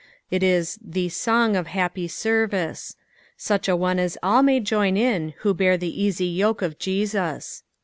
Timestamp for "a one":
3.69-3.99